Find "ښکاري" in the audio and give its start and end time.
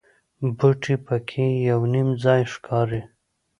2.53-3.01